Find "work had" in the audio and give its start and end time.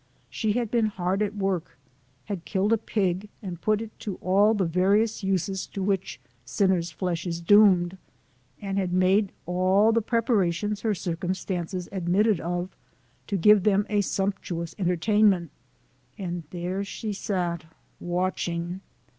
1.35-2.43